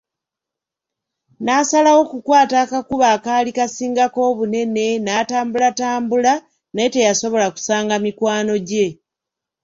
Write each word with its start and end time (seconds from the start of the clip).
Naasalawo 1.45 1.99
okukwata 2.05 2.55
akakubo 2.65 3.05
akaali 3.15 3.51
kasingako 3.57 4.19
obunene, 4.29 4.85
n'atambulatambula, 5.03 6.33
naye 6.73 6.89
teyasobola 6.93 7.47
kusanga 7.55 7.95
mikwano 8.05 8.53
gye. 8.67 8.87